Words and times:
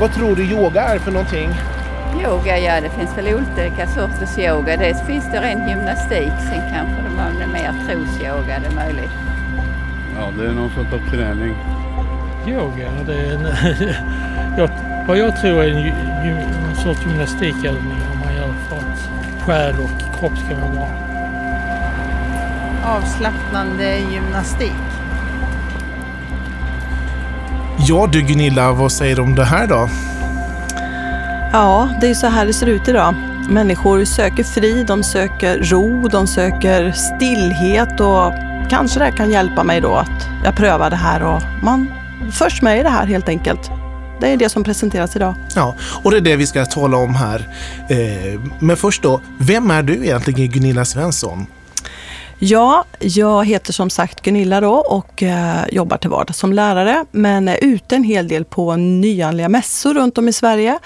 Vad 0.00 0.12
tror 0.12 0.36
du 0.36 0.44
yoga 0.44 0.82
är 0.82 0.98
för 0.98 1.10
någonting? 1.10 1.50
Yoga, 2.22 2.58
ja 2.58 2.80
det 2.80 2.90
finns 2.90 3.18
väl 3.18 3.34
olika 3.34 3.86
sorters 3.86 4.38
yoga. 4.38 4.76
Dels 4.76 5.02
finns 5.06 5.24
det 5.32 5.40
ren 5.40 5.68
gymnastik, 5.68 6.32
sen 6.38 6.62
kanske 6.72 7.02
det 7.38 7.44
är 7.44 7.46
mer 7.46 7.72
trosyoga, 7.86 8.58
det 8.60 8.66
är 8.66 8.74
möjligt. 8.74 9.10
Ja, 10.16 10.30
det 10.38 10.48
är 10.48 10.52
någon 10.52 10.70
sorts 10.70 10.92
av 10.92 11.10
träning. 11.10 11.54
Yoga, 12.46 12.90
det 13.06 13.14
är 13.14 13.34
en, 13.34 13.46
jag, 14.58 14.70
vad 15.06 15.18
jag 15.18 15.40
tror 15.40 15.64
är 15.64 15.68
en, 15.68 15.86
en 16.68 16.76
sorts 16.76 17.06
gymnastikövning 17.06 17.98
om 18.12 18.18
man 18.24 18.34
gör 18.34 18.54
för 18.68 18.76
att 18.76 19.08
själ 19.46 19.74
och 19.80 20.18
kropp 20.18 20.38
ska 20.38 20.54
vara 20.54 20.72
bra. 20.72 20.88
Avslappnande 22.84 23.98
gymnastik. 23.98 24.87
Ja 27.86 28.08
du 28.12 28.22
Gunilla, 28.22 28.72
vad 28.72 28.92
säger 28.92 29.16
du 29.16 29.22
om 29.22 29.34
det 29.34 29.44
här 29.44 29.66
då? 29.66 29.88
Ja, 31.52 31.88
det 32.00 32.10
är 32.10 32.14
så 32.14 32.26
här 32.26 32.46
det 32.46 32.52
ser 32.52 32.66
ut 32.66 32.88
idag. 32.88 33.14
Människor 33.50 34.04
söker 34.04 34.44
frid, 34.44 34.86
de 34.86 35.02
söker 35.02 35.58
ro, 35.58 36.08
de 36.08 36.26
söker 36.26 36.92
stillhet 36.92 38.00
och 38.00 38.32
kanske 38.70 39.00
det 39.00 39.12
kan 39.12 39.30
hjälpa 39.30 39.64
mig 39.64 39.80
då 39.80 39.94
att 39.94 40.28
jag 40.44 40.56
prövar 40.56 40.90
det 40.90 40.96
här 40.96 41.22
och 41.22 41.42
man 41.62 41.90
förs 42.32 42.62
med 42.62 42.80
i 42.80 42.82
det 42.82 42.88
här 42.88 43.06
helt 43.06 43.28
enkelt. 43.28 43.70
Det 44.20 44.32
är 44.32 44.36
det 44.36 44.48
som 44.48 44.64
presenteras 44.64 45.16
idag. 45.16 45.34
Ja, 45.54 45.74
och 46.02 46.10
det 46.10 46.16
är 46.16 46.20
det 46.20 46.36
vi 46.36 46.46
ska 46.46 46.64
tala 46.64 46.96
om 46.96 47.14
här. 47.14 47.48
Eh, 47.88 48.40
men 48.58 48.76
först 48.76 49.02
då, 49.02 49.20
vem 49.38 49.70
är 49.70 49.82
du 49.82 49.94
egentligen 49.94 50.50
Gunilla 50.50 50.84
Svensson? 50.84 51.46
Ja, 52.40 52.84
jag 53.00 53.44
heter 53.44 53.72
som 53.72 53.90
sagt 53.90 54.22
Gunilla 54.22 54.60
då 54.60 54.74
och 54.74 55.22
eh, 55.22 55.64
jobbar 55.72 55.96
till 55.96 56.10
vardags 56.10 56.38
som 56.38 56.52
lärare 56.52 57.04
men 57.10 57.48
är 57.48 57.64
ute 57.64 57.96
en 57.96 58.04
hel 58.04 58.28
del 58.28 58.44
på 58.44 58.76
nyandliga 58.76 59.48
mässor 59.48 59.94
runt 59.94 60.18
om 60.18 60.28
i 60.28 60.32
Sverige 60.32 60.78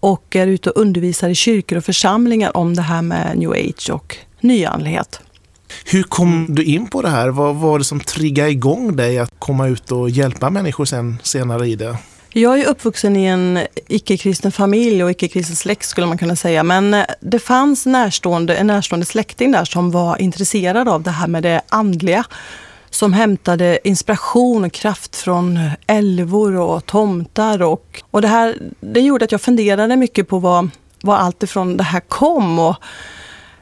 och 0.00 0.36
är 0.36 0.46
ute 0.46 0.70
och 0.70 0.80
undervisar 0.80 1.28
i 1.28 1.34
kyrkor 1.34 1.78
och 1.78 1.84
församlingar 1.84 2.56
om 2.56 2.74
det 2.74 2.82
här 2.82 3.02
med 3.02 3.38
new 3.38 3.50
age 3.50 3.90
och 3.90 4.16
nyandlighet. 4.40 5.20
Hur 5.84 6.02
kom 6.02 6.46
du 6.48 6.64
in 6.64 6.86
på 6.86 7.02
det 7.02 7.08
här? 7.08 7.28
Vad 7.28 7.56
var 7.56 7.78
det 7.78 7.84
som 7.84 8.00
triggade 8.00 8.50
igång 8.50 8.96
dig 8.96 9.18
att 9.18 9.32
komma 9.38 9.68
ut 9.68 9.92
och 9.92 10.10
hjälpa 10.10 10.50
människor 10.50 10.84
sen, 10.84 11.18
senare 11.22 11.68
i 11.68 11.76
det? 11.76 11.96
Jag 12.34 12.60
är 12.60 12.66
uppvuxen 12.66 13.16
i 13.16 13.24
en 13.24 13.58
icke-kristen 13.88 14.52
familj 14.52 15.04
och 15.04 15.10
icke-kristen 15.10 15.56
släkt 15.56 15.88
skulle 15.88 16.06
man 16.06 16.18
kunna 16.18 16.36
säga. 16.36 16.62
Men 16.62 16.94
eh, 16.94 17.04
det 17.20 17.38
fanns 17.38 17.86
närstående, 17.86 18.56
en 18.56 18.66
närstående 18.66 19.06
släkting 19.06 19.52
där 19.52 19.64
som 19.64 19.90
var 19.90 20.22
intresserad 20.22 20.88
av 20.88 21.02
det 21.02 21.10
här 21.10 21.26
med 21.26 21.42
det 21.42 21.60
andliga. 21.68 22.24
Som 22.90 23.12
hämtade 23.12 23.88
inspiration 23.88 24.64
och 24.64 24.72
kraft 24.72 25.16
från 25.16 25.60
älvor 25.86 26.56
och 26.56 26.86
tomtar. 26.86 27.62
Och, 27.62 28.02
och 28.10 28.22
det, 28.22 28.28
här, 28.28 28.56
det 28.80 29.00
gjorde 29.00 29.24
att 29.24 29.32
jag 29.32 29.40
funderade 29.40 29.96
mycket 29.96 30.28
på 30.28 30.38
vad, 30.38 30.70
vad 31.02 31.18
allt 31.18 31.42
ifrån 31.42 31.76
det 31.76 31.84
här 31.84 32.00
kom. 32.00 32.58
Och, 32.58 32.76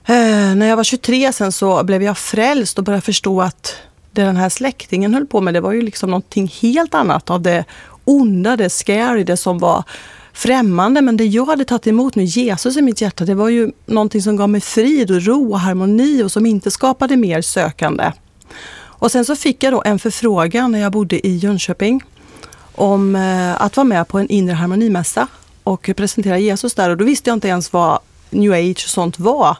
eh, 0.06 0.54
när 0.54 0.66
jag 0.66 0.76
var 0.76 0.84
23 0.84 1.32
sen 1.32 1.52
så 1.52 1.84
blev 1.84 2.02
jag 2.02 2.18
frälst 2.18 2.78
och 2.78 2.84
började 2.84 3.02
förstå 3.02 3.42
att 3.42 3.76
det 4.12 4.22
den 4.22 4.36
här 4.36 4.48
släktingen 4.48 5.14
höll 5.14 5.26
på 5.26 5.40
med, 5.40 5.54
det 5.54 5.60
var 5.60 5.72
ju 5.72 5.82
liksom 5.82 6.10
någonting 6.10 6.52
helt 6.62 6.94
annat 6.94 7.30
av 7.30 7.42
det 7.42 7.64
onda, 8.04 8.56
det 8.56 8.70
scary, 8.70 9.24
det 9.24 9.36
som 9.36 9.58
var 9.58 9.84
främmande. 10.32 11.00
Men 11.00 11.16
det 11.16 11.24
jag 11.24 11.46
hade 11.46 11.64
tagit 11.64 11.86
emot 11.86 12.14
nu, 12.14 12.24
Jesus 12.24 12.76
i 12.76 12.82
mitt 12.82 13.00
hjärta, 13.00 13.24
det 13.24 13.34
var 13.34 13.48
ju 13.48 13.72
någonting 13.86 14.22
som 14.22 14.36
gav 14.36 14.48
mig 14.48 14.60
frid 14.60 15.10
och 15.10 15.22
ro 15.22 15.52
och 15.52 15.60
harmoni 15.60 16.22
och 16.22 16.32
som 16.32 16.46
inte 16.46 16.70
skapade 16.70 17.16
mer 17.16 17.42
sökande. 17.42 18.12
Och 19.00 19.10
sen 19.10 19.24
så 19.24 19.36
fick 19.36 19.62
jag 19.62 19.72
då 19.72 19.82
en 19.84 19.98
förfrågan 19.98 20.72
när 20.72 20.78
jag 20.78 20.92
bodde 20.92 21.26
i 21.26 21.36
Jönköping 21.36 22.02
om 22.74 23.16
eh, 23.16 23.62
att 23.62 23.76
vara 23.76 23.84
med 23.84 24.08
på 24.08 24.18
en 24.18 24.28
inre 24.28 24.54
harmonimässa 24.54 25.26
och 25.62 25.90
presentera 25.96 26.38
Jesus 26.38 26.74
där. 26.74 26.90
Och 26.90 26.96
då 26.96 27.04
visste 27.04 27.30
jag 27.30 27.36
inte 27.36 27.48
ens 27.48 27.72
vad 27.72 27.98
new 28.30 28.52
age 28.52 28.84
och 28.84 28.90
sånt 28.90 29.18
var. 29.18 29.56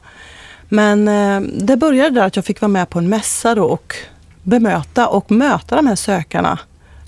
Men 0.69 1.09
eh, 1.09 1.41
det 1.41 1.77
började 1.77 2.11
där 2.11 2.27
att 2.27 2.37
jag 2.37 2.45
fick 2.45 2.61
vara 2.61 2.69
med 2.69 2.91
på 2.91 2.99
en 2.99 3.09
mässa 3.09 3.55
då 3.55 3.65
och 3.65 3.95
bemöta 4.43 5.09
och 5.09 5.31
möta 5.31 5.77
de 5.77 5.87
här 5.87 5.97
sökarna 5.97 6.59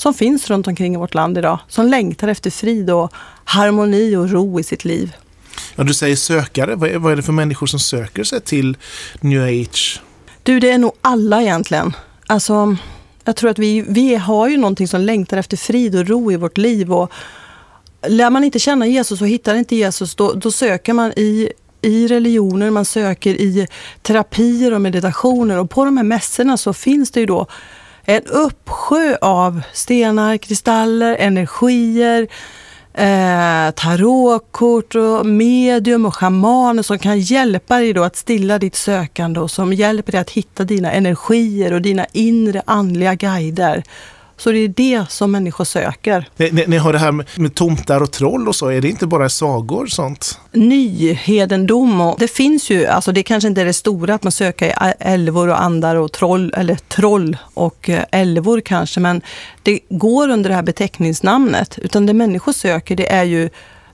som 0.02 0.14
finns 0.14 0.50
runt 0.50 0.66
omkring 0.66 0.94
i 0.94 0.96
vårt 0.96 1.14
land 1.14 1.38
idag. 1.38 1.58
Som 1.68 1.86
längtar 1.86 2.28
efter 2.28 2.50
frid 2.50 2.90
och 2.90 3.12
harmoni 3.44 4.16
och 4.16 4.30
ro 4.30 4.60
i 4.60 4.62
sitt 4.62 4.84
liv. 4.84 5.16
Ja, 5.76 5.84
du 5.84 5.94
säger 5.94 6.16
sökare. 6.16 6.74
Vad 6.74 6.90
är, 6.90 6.98
vad 6.98 7.12
är 7.12 7.16
det 7.16 7.22
för 7.22 7.32
människor 7.32 7.66
som 7.66 7.80
söker 7.80 8.24
sig 8.24 8.40
till 8.40 8.76
new 9.20 9.42
age? 9.42 10.00
Du, 10.42 10.60
det 10.60 10.70
är 10.70 10.78
nog 10.78 10.92
alla 11.00 11.42
egentligen. 11.42 11.96
Alltså, 12.26 12.76
jag 13.24 13.36
tror 13.36 13.50
att 13.50 13.58
vi, 13.58 13.84
vi 13.88 14.14
har 14.14 14.48
ju 14.48 14.56
någonting 14.56 14.88
som 14.88 15.00
längtar 15.00 15.36
efter 15.36 15.56
frid 15.56 15.94
och 15.96 16.08
ro 16.08 16.32
i 16.32 16.36
vårt 16.36 16.58
liv. 16.58 16.92
Och 16.92 17.12
lär 18.06 18.30
man 18.30 18.44
inte 18.44 18.58
känna 18.58 18.86
Jesus 18.86 19.20
och 19.20 19.28
hittar 19.28 19.54
inte 19.54 19.76
Jesus, 19.76 20.14
då, 20.14 20.32
då 20.32 20.50
söker 20.50 20.92
man 20.92 21.12
i 21.16 21.52
i 21.82 22.06
religioner, 22.06 22.70
man 22.70 22.84
söker 22.84 23.34
i 23.34 23.66
terapier 24.02 24.72
och 24.72 24.80
meditationer. 24.80 25.58
Och 25.58 25.70
på 25.70 25.84
de 25.84 25.96
här 25.96 26.04
mässorna 26.04 26.56
så 26.56 26.72
finns 26.72 27.10
det 27.10 27.20
ju 27.20 27.26
då 27.26 27.46
en 28.04 28.22
uppsjö 28.26 29.16
av 29.20 29.62
stenar, 29.72 30.36
kristaller, 30.36 31.16
energier, 31.16 32.28
eh, 32.94 33.70
tarotkort 33.70 34.94
och 34.94 35.26
medium 35.26 36.06
och 36.06 36.14
schamaner 36.14 36.82
som 36.82 36.98
kan 36.98 37.20
hjälpa 37.20 37.78
dig 37.78 37.92
då 37.92 38.02
att 38.02 38.16
stilla 38.16 38.58
ditt 38.58 38.74
sökande 38.74 39.40
och 39.40 39.50
som 39.50 39.72
hjälper 39.72 40.12
dig 40.12 40.20
att 40.20 40.30
hitta 40.30 40.64
dina 40.64 40.92
energier 40.92 41.72
och 41.72 41.82
dina 41.82 42.06
inre 42.12 42.62
andliga 42.66 43.14
guider. 43.14 43.82
Så 44.42 44.52
det 44.52 44.58
är 44.58 44.68
det 44.68 45.04
som 45.08 45.30
människor 45.30 45.64
söker. 45.64 46.28
Ni, 46.36 46.50
ni, 46.52 46.64
ni 46.66 46.76
har 46.76 46.92
det 46.92 46.98
här 46.98 47.12
med, 47.12 47.26
med 47.36 47.54
tomtar 47.54 48.00
och 48.00 48.10
troll 48.10 48.48
och 48.48 48.56
så, 48.56 48.68
är 48.68 48.80
det 48.80 48.88
inte 48.88 49.06
bara 49.06 49.28
sagor 49.28 49.82
och 49.82 49.90
sånt? 49.90 50.38
Nyhedendom 50.52 52.00
och 52.00 52.16
det 52.18 52.28
finns 52.28 52.70
ju, 52.70 52.86
alltså 52.86 53.12
det 53.12 53.22
kanske 53.22 53.48
inte 53.48 53.60
är 53.60 53.64
det 53.64 53.72
stora 53.72 54.14
att 54.14 54.22
man 54.22 54.32
söker 54.32 54.66
i 54.66 54.92
älvor 54.98 55.48
och 55.48 55.62
andar 55.62 55.96
och 55.96 56.12
troll, 56.12 56.54
eller 56.56 56.74
troll 56.74 57.36
och 57.54 57.90
eh, 57.90 58.04
älvor 58.10 58.60
kanske, 58.60 59.00
men 59.00 59.22
det 59.62 59.80
går 59.88 60.28
under 60.28 60.50
det 60.50 60.56
här 60.56 60.62
beteckningsnamnet. 60.62 61.78
Utan 61.78 62.06
det 62.06 62.14
människor 62.14 62.52
söker 62.52 62.96
det 62.96 63.12
är 63.12 63.24
ju 63.24 63.50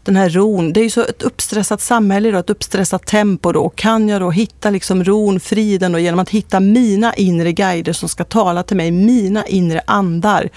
den 0.09 0.17
här 0.17 0.31
ron. 0.31 0.73
Det 0.73 0.81
är 0.81 0.85
ju 0.85 0.91
så 0.91 1.01
ett 1.01 1.23
uppstressat 1.23 1.81
samhälle, 1.81 2.31
då, 2.31 2.39
ett 2.39 2.51
uppstressat 2.51 3.07
tempo. 3.07 3.53
Då. 3.53 3.69
Kan 3.69 4.09
jag 4.09 4.21
då 4.21 4.31
hitta 4.31 4.71
liksom 4.71 5.05
ron, 5.05 5.41
friden 5.41 5.95
och 5.95 6.01
genom 6.01 6.21
att 6.21 6.31
hitta 6.31 6.61
mina 6.61 7.15
inre 7.15 7.53
guider 7.53 7.93
som 7.93 8.09
ska 8.09 8.25
tala 8.25 8.63
till 8.63 8.77
mig, 8.77 8.91
mina 8.91 9.47
inre 9.47 9.81
andar, 9.87 10.49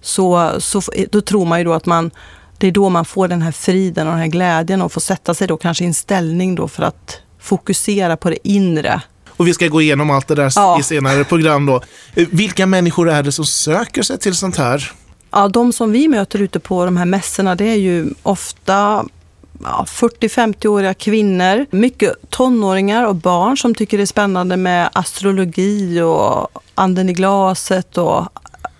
så, 0.00 0.52
så 0.58 0.82
då 1.10 1.20
tror 1.20 1.44
man 1.44 1.58
ju 1.58 1.64
då 1.64 1.72
att 1.72 1.86
man 1.86 2.10
det 2.58 2.66
är 2.66 2.72
då 2.72 2.88
man 2.88 3.04
får 3.04 3.28
den 3.28 3.42
här 3.42 3.52
friden 3.52 4.06
och 4.06 4.12
den 4.12 4.20
här 4.20 4.28
glädjen 4.28 4.82
och 4.82 4.92
får 4.92 5.00
sätta 5.00 5.34
sig 5.34 5.46
då 5.46 5.56
kanske 5.56 5.84
i 5.84 5.86
en 5.86 5.94
ställning 5.94 6.54
då 6.54 6.68
för 6.68 6.82
att 6.82 7.20
fokusera 7.40 8.16
på 8.16 8.30
det 8.30 8.48
inre. 8.48 9.02
Och 9.28 9.46
vi 9.46 9.54
ska 9.54 9.68
gå 9.68 9.80
igenom 9.80 10.10
allt 10.10 10.28
det 10.28 10.34
där 10.34 10.52
ja. 10.56 10.80
i 10.80 10.82
senare 10.82 11.24
program 11.24 11.66
då. 11.66 11.80
Vilka 12.14 12.66
människor 12.66 13.10
är 13.10 13.22
det 13.22 13.32
som 13.32 13.46
söker 13.46 14.02
sig 14.02 14.18
till 14.18 14.34
sånt 14.34 14.56
här? 14.56 14.92
Ja, 15.30 15.48
de 15.48 15.72
som 15.72 15.92
vi 15.92 16.08
möter 16.08 16.42
ute 16.42 16.60
på 16.60 16.84
de 16.84 16.96
här 16.96 17.04
mässorna 17.04 17.54
det 17.54 17.64
är 17.64 17.76
ju 17.76 18.10
ofta 18.22 19.04
ja, 19.62 19.84
40-50-åriga 19.88 20.94
kvinnor, 20.94 21.66
mycket 21.70 22.30
tonåringar 22.30 23.06
och 23.06 23.14
barn 23.14 23.56
som 23.56 23.74
tycker 23.74 23.96
det 23.96 24.04
är 24.04 24.06
spännande 24.06 24.56
med 24.56 24.90
astrologi 24.92 26.00
och 26.00 26.48
anden 26.74 27.08
i 27.08 27.12
glaset 27.12 27.98
och 27.98 28.28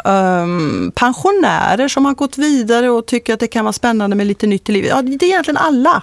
um, 0.04 0.92
pensionärer 0.94 1.88
som 1.88 2.04
har 2.04 2.14
gått 2.14 2.38
vidare 2.38 2.90
och 2.90 3.06
tycker 3.06 3.34
att 3.34 3.40
det 3.40 3.46
kan 3.46 3.64
vara 3.64 3.72
spännande 3.72 4.16
med 4.16 4.26
lite 4.26 4.46
nytt 4.46 4.68
i 4.68 4.72
livet. 4.72 4.90
Ja, 4.90 5.02
det 5.02 5.26
är 5.26 5.28
egentligen 5.28 5.56
alla. 5.56 6.02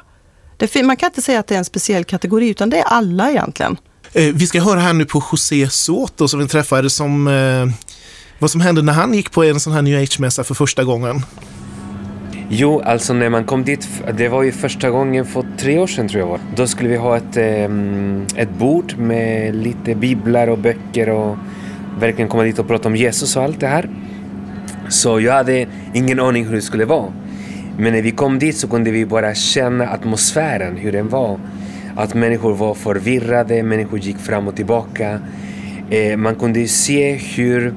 Det, 0.58 0.84
man 0.84 0.98
kan 0.98 1.08
inte 1.08 1.22
säga 1.22 1.40
att 1.40 1.48
det 1.48 1.56
är 1.56 1.60
en 1.60 1.66
speciell 1.66 2.04
kategori 2.04 2.50
utan 2.50 2.70
det 2.70 2.78
är 2.78 2.84
alla 2.84 3.32
egentligen. 3.32 3.78
Eh, 4.14 4.34
vi 4.34 4.48
ska 4.48 4.62
höra 4.62 4.80
här 4.80 4.94
nu 4.94 5.06
på 5.06 5.24
José 5.32 5.70
Soto 5.70 6.28
som 6.28 6.40
vi 6.40 6.48
träffade 6.48 6.90
som 6.90 7.28
eh, 7.28 7.66
vad 8.44 8.52
som 8.52 8.62
hände 8.62 8.82
när 8.82 8.94
han 8.94 9.14
gick 9.14 9.32
på 9.32 9.44
en 9.44 9.60
sån 9.60 9.74
här 9.74 9.82
new 9.82 10.00
age-mässa 10.00 10.44
för 10.44 10.54
första 10.56 10.84
gången? 10.84 11.22
Jo, 12.50 12.82
alltså 12.86 13.14
när 13.14 13.30
man 13.30 13.44
kom 13.44 13.64
dit, 13.64 13.88
det 14.18 14.30
var 14.30 14.44
ju 14.44 14.52
första 14.52 14.90
gången 14.90 15.26
för 15.26 15.46
tre 15.58 15.80
år 15.80 15.88
sedan 15.88 16.08
tror 16.08 16.20
jag 16.20 16.28
var. 16.28 16.40
Då 16.56 16.68
skulle 16.68 16.90
vi 16.90 16.96
ha 16.96 17.18
ett, 17.18 17.38
ehm, 17.38 18.26
ett 18.36 18.50
bord 18.50 18.98
med 18.98 19.56
lite 19.56 19.96
biblar 19.96 20.48
och 20.48 20.58
böcker 20.58 21.10
och 21.10 21.38
verkligen 22.00 22.30
komma 22.30 22.44
dit 22.44 22.60
och 22.60 22.68
prata 22.68 22.88
om 22.88 22.96
Jesus 22.96 23.36
och 23.36 23.44
allt 23.44 23.60
det 23.60 23.68
här. 23.68 23.90
Så 24.90 25.20
jag 25.20 25.34
hade 25.34 25.68
ingen 25.94 26.20
aning 26.20 26.46
hur 26.46 26.56
det 26.56 26.62
skulle 26.62 26.86
vara. 26.86 27.14
Men 27.78 27.94
när 27.94 28.02
vi 28.02 28.12
kom 28.12 28.40
dit 28.40 28.58
så 28.58 28.68
kunde 28.68 28.92
vi 28.92 29.06
bara 29.06 29.36
känna 29.36 29.88
atmosfären, 29.88 30.78
hur 30.78 30.92
den 30.92 31.10
var. 31.10 31.40
Att 31.96 32.14
människor 32.14 32.54
var 32.56 32.74
förvirrade, 32.74 33.64
människor 33.64 34.00
gick 34.00 34.18
fram 34.18 34.48
och 34.48 34.56
tillbaka. 34.56 35.20
Eh, 35.90 36.18
man 36.18 36.36
kunde 36.36 36.68
se 36.68 37.14
hur 37.14 37.74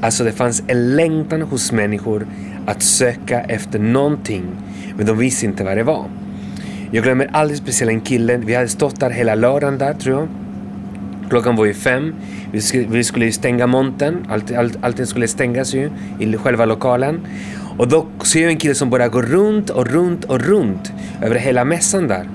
alltså 0.00 0.24
det 0.24 0.32
fanns 0.32 0.62
en 0.66 0.96
längtan 0.96 1.42
hos 1.42 1.72
människor 1.72 2.26
att 2.66 2.82
söka 2.82 3.40
efter 3.40 3.78
någonting, 3.78 4.44
men 4.96 5.06
de 5.06 5.18
visste 5.18 5.46
inte 5.46 5.64
vad 5.64 5.76
det 5.76 5.82
var. 5.82 6.04
Jag 6.90 7.04
glömmer 7.04 7.30
aldrig 7.32 7.58
speciellt 7.58 7.90
en 7.90 8.00
kille, 8.00 8.36
vi 8.36 8.54
hade 8.54 8.68
stått 8.68 9.00
där 9.00 9.10
hela 9.10 9.34
lördagen 9.34 9.78
där 9.78 9.94
tror 9.94 10.18
jag. 10.20 10.28
Klockan 11.30 11.56
var 11.56 11.64
ju 11.64 11.74
fem, 11.74 12.14
vi 12.52 12.60
skulle, 12.60 12.86
vi 12.86 13.04
skulle 13.04 13.32
stänga 13.32 13.66
montern, 13.66 14.26
allt, 14.28 14.52
allt, 14.52 14.76
allting 14.80 15.06
skulle 15.06 15.28
stängas 15.28 15.74
ju 15.74 15.90
i 16.18 16.36
själva 16.36 16.64
lokalen. 16.64 17.20
Och 17.78 17.88
då 17.88 18.06
ser 18.22 18.42
jag 18.42 18.50
en 18.50 18.56
kille 18.56 18.74
som 18.74 18.90
bara 18.90 19.08
går 19.08 19.22
runt 19.22 19.70
och 19.70 19.86
runt 19.86 20.24
och 20.24 20.40
runt 20.40 20.92
över 21.22 21.36
hela 21.36 21.64
mässan 21.64 22.08
där. 22.08 22.28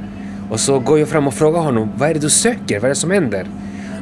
Och 0.49 0.59
så 0.59 0.79
går 0.79 0.99
jag 0.99 1.07
fram 1.07 1.27
och 1.27 1.33
frågar 1.33 1.59
honom, 1.59 1.91
vad 1.97 2.09
är 2.09 2.13
det 2.13 2.19
du 2.19 2.29
söker? 2.29 2.79
Vad 2.79 2.83
är 2.83 2.89
det 2.89 2.95
som 2.95 3.11
händer? 3.11 3.47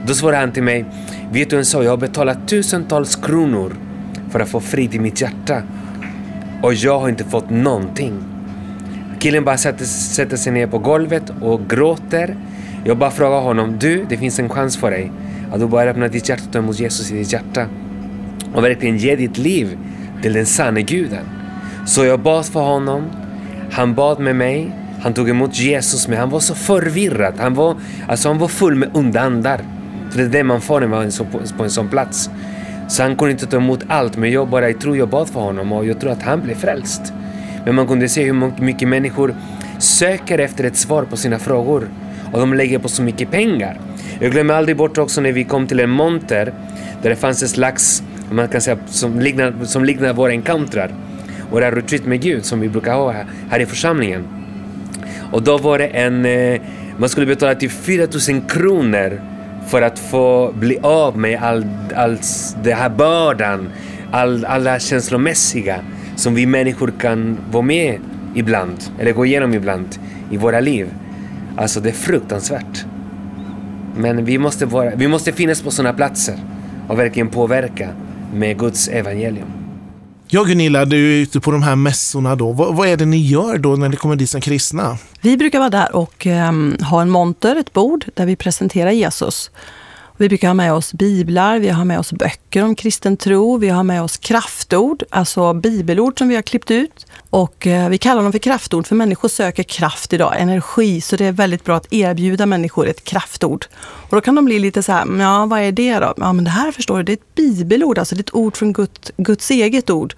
Då 0.07 0.13
svarade 0.13 0.37
han 0.37 0.51
till 0.51 0.63
mig, 0.63 0.85
vet 1.31 1.49
du 1.49 1.57
en 1.57 1.65
sak, 1.65 1.83
jag 1.83 1.89
har 1.89 1.97
betalat 1.97 2.47
tusentals 2.47 3.15
kronor 3.15 3.73
för 4.29 4.39
att 4.39 4.49
få 4.49 4.59
frid 4.59 4.95
i 4.95 4.99
mitt 4.99 5.21
hjärta. 5.21 5.63
Och 6.61 6.73
jag 6.73 6.99
har 6.99 7.09
inte 7.09 7.23
fått 7.23 7.49
någonting. 7.49 8.23
Killen 9.19 9.45
bara 9.45 9.57
sätter, 9.57 9.85
sätter 9.85 10.37
sig 10.37 10.53
ner 10.53 10.67
på 10.67 10.77
golvet 10.77 11.31
och 11.41 11.69
gråter. 11.69 12.35
Jag 12.83 12.97
bara 12.97 13.11
frågar 13.11 13.41
honom, 13.41 13.77
du, 13.79 14.05
det 14.09 14.17
finns 14.17 14.39
en 14.39 14.49
chans 14.49 14.77
för 14.77 14.91
dig. 14.91 15.11
Att 15.51 15.59
du 15.59 15.67
bara 15.67 15.89
öppnar 15.89 16.09
ditt 16.09 16.29
hjärta 16.29 16.43
och 16.45 16.51
tar 16.53 16.59
emot 16.59 16.79
Jesus 16.79 17.11
i 17.11 17.17
ditt 17.17 17.33
hjärta. 17.33 17.65
Och 18.53 18.63
verkligen 18.63 18.97
ge 18.97 19.15
ditt 19.15 19.37
liv 19.37 19.77
till 20.21 20.33
den 20.33 20.45
sanne 20.45 20.81
guden. 20.81 21.25
Så 21.85 22.05
jag 22.05 22.19
bad 22.19 22.45
för 22.45 22.59
honom. 22.59 23.03
Han 23.71 23.95
bad 23.95 24.19
med 24.19 24.35
mig. 24.35 24.71
Han 25.01 25.13
tog 25.13 25.29
emot 25.29 25.59
Jesus, 25.59 26.07
men 26.07 26.19
han 26.19 26.29
var 26.29 26.39
så 26.39 26.55
förvirrad. 26.55 27.33
Han 27.37 27.53
var, 27.53 27.75
alltså 28.07 28.29
han 28.29 28.37
var 28.37 28.47
full 28.47 28.75
med 28.75 28.89
onda 28.93 29.21
andar. 29.21 29.61
För 30.11 30.17
det 30.17 30.23
är 30.23 30.29
det 30.29 30.43
man 30.43 30.61
får 30.61 30.79
när 30.79 30.87
man 30.87 31.05
är 31.05 31.57
på, 31.57 31.63
en 31.63 31.69
sån 31.69 31.89
plats. 31.89 32.29
Så 32.87 33.03
han 33.03 33.15
kunde 33.15 33.31
inte 33.31 33.45
ta 33.45 33.57
emot 33.57 33.83
allt, 33.87 34.17
men 34.17 34.31
jag 34.31 34.47
bara 34.49 34.69
jag 34.69 34.79
tror 34.79 34.97
jag 34.97 35.09
bad 35.09 35.29
för 35.29 35.39
honom 35.39 35.71
och 35.71 35.85
jag 35.85 35.99
tror 35.99 36.11
att 36.11 36.21
han 36.21 36.41
blev 36.41 36.55
frälst. 36.55 37.13
Men 37.65 37.75
man 37.75 37.87
kunde 37.87 38.09
se 38.09 38.23
hur 38.23 38.61
mycket 38.61 38.87
människor 38.87 39.35
söker 39.79 40.39
efter 40.39 40.63
ett 40.63 40.77
svar 40.77 41.03
på 41.03 41.17
sina 41.17 41.39
frågor 41.39 41.89
och 42.31 42.39
de 42.39 42.53
lägger 42.53 42.79
på 42.79 42.89
så 42.89 43.01
mycket 43.01 43.31
pengar. 43.31 43.79
Jag 44.19 44.31
glömmer 44.31 44.53
aldrig 44.53 44.77
bort 44.77 44.97
också 44.97 45.21
när 45.21 45.31
vi 45.31 45.43
kom 45.43 45.67
till 45.67 45.79
en 45.79 45.89
monter 45.89 46.53
där 47.01 47.09
det 47.09 47.15
fanns 47.15 47.41
en 47.41 47.49
slags, 47.49 48.03
man 48.31 48.47
kan 48.47 48.61
säga, 48.61 48.77
som 48.87 49.19
liknar, 49.19 49.53
som 49.63 49.85
liknar 49.85 50.13
våra 50.13 50.31
encountrar. 50.31 50.91
Våra 51.51 51.71
retreat 51.71 52.05
med 52.05 52.21
Gud 52.21 52.45
som 52.45 52.59
vi 52.59 52.69
brukar 52.69 52.93
ha 52.93 53.13
här, 53.49 53.59
i 53.59 53.65
församlingen. 53.65 54.27
Och 55.31 55.43
då 55.43 55.57
var 55.57 55.79
det 55.79 55.87
en, 55.87 56.25
eh, 56.25 56.61
man 56.97 57.09
skulle 57.09 57.25
betala 57.25 57.51
typ 57.51 57.59
till 57.59 57.69
4000 57.69 58.41
kronor 58.41 59.21
för 59.71 59.81
att 59.81 59.99
få 59.99 60.53
bli 60.55 60.77
av 60.81 61.17
med 61.17 61.39
all, 61.41 61.65
all 61.95 62.17
den 62.63 62.77
här 62.77 62.89
bördan, 62.89 63.69
all, 64.11 64.45
alla 64.45 64.79
känslomässiga 64.79 65.79
som 66.15 66.35
vi 66.35 66.45
människor 66.45 66.93
kan 66.99 67.37
vara 67.51 67.63
med 67.63 67.99
ibland, 68.35 68.77
eller 68.99 69.11
gå 69.11 69.25
igenom 69.25 69.53
ibland 69.53 69.87
i 70.31 70.37
våra 70.37 70.59
liv. 70.59 70.93
Alltså 71.57 71.79
det 71.79 71.89
är 71.89 71.93
fruktansvärt. 71.93 72.85
Men 73.95 74.25
vi 74.25 74.37
måste, 74.37 74.65
vara, 74.65 74.95
vi 74.95 75.07
måste 75.07 75.31
finnas 75.31 75.61
på 75.61 75.71
sådana 75.71 75.93
platser 75.93 76.35
och 76.87 76.99
verkligen 76.99 77.27
påverka 77.27 77.89
med 78.33 78.59
Guds 78.59 78.87
evangelium. 78.87 79.60
Ja, 80.33 80.43
Gunilla, 80.43 80.85
du 80.85 81.17
är 81.17 81.21
ute 81.21 81.39
på 81.39 81.51
de 81.51 81.63
här 81.63 81.75
mässorna 81.75 82.35
då. 82.35 82.51
Vad, 82.51 82.75
vad, 82.75 82.87
är 82.87 82.97
det 82.97 83.05
ni 83.05 83.17
gör 83.17 83.57
då 83.57 83.75
när 83.75 83.89
det 83.89 83.97
kommer 83.97 84.15
dit 84.15 84.29
som 84.29 84.41
kristna? 84.41 84.97
Vi 85.21 85.37
brukar 85.37 85.59
vara 85.59 85.69
där 85.69 85.95
och 85.95 86.25
um, 86.25 86.77
ha 86.81 87.01
en 87.01 87.09
monter, 87.09 87.55
ett 87.55 87.73
bord, 87.73 88.05
där 88.13 88.25
vi 88.25 88.35
presenterar 88.35 88.91
Jesus. 88.91 89.51
Vi 90.17 90.27
brukar 90.27 90.47
ha 90.47 90.53
med 90.53 90.73
oss 90.73 90.93
biblar, 90.93 91.59
vi 91.59 91.69
har 91.69 91.85
med 91.85 91.99
oss 91.99 92.13
böcker 92.13 92.63
om 92.63 92.75
kristen 92.75 93.17
tro, 93.17 93.57
vi 93.57 93.69
har 93.69 93.83
med 93.83 94.03
oss 94.03 94.17
kraftord, 94.17 95.03
alltså 95.09 95.53
bibelord 95.53 96.17
som 96.17 96.27
vi 96.27 96.35
har 96.35 96.41
klippt 96.41 96.71
ut. 96.71 97.05
Och 97.29 97.67
eh, 97.67 97.89
vi 97.89 97.97
kallar 97.97 98.23
dem 98.23 98.31
för 98.31 98.39
kraftord 98.39 98.87
för 98.87 98.95
människor 98.95 99.29
söker 99.29 99.63
kraft 99.63 100.13
idag, 100.13 100.33
energi, 100.37 101.01
så 101.01 101.15
det 101.15 101.25
är 101.25 101.31
väldigt 101.31 101.63
bra 101.63 101.75
att 101.75 101.93
erbjuda 101.93 102.45
människor 102.45 102.87
ett 102.87 103.03
kraftord. 103.03 103.65
Och 103.81 104.15
då 104.15 104.21
kan 104.21 104.35
de 104.35 104.45
bli 104.45 104.59
lite 104.59 104.83
så 104.83 104.91
här, 104.91 105.19
ja 105.19 105.45
vad 105.45 105.59
är 105.59 105.71
det 105.71 105.99
då? 105.99 106.13
Ja 106.17 106.33
men 106.33 106.43
det 106.43 106.51
här 106.51 106.71
förstår 106.71 106.97
du, 106.97 107.03
det 107.03 107.11
är 107.11 107.17
ett 107.17 107.35
bibelord, 107.35 107.97
alltså 107.97 108.15
det 108.15 108.19
är 108.19 108.23
ett 108.23 108.35
ord 108.35 108.57
från 108.57 108.73
Guds, 108.73 109.11
Guds 109.17 109.51
eget 109.51 109.89
ord. 109.89 110.13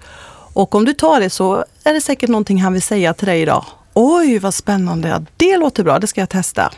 Och 0.54 0.74
om 0.74 0.84
du 0.84 0.92
tar 0.92 1.20
det 1.20 1.30
så 1.30 1.64
är 1.84 1.94
det 1.94 2.00
säkert 2.00 2.30
någonting 2.30 2.62
han 2.62 2.72
vill 2.72 2.82
säga 2.82 3.14
till 3.14 3.26
dig 3.26 3.42
idag. 3.42 3.64
Oj, 3.94 4.38
vad 4.38 4.54
spännande! 4.54 5.26
Det 5.36 5.56
låter 5.56 5.84
bra, 5.84 5.98
det 5.98 6.06
ska 6.06 6.20
jag 6.20 6.30
testa. 6.30 6.72